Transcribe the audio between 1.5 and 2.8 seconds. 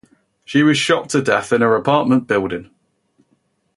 in her apartment building.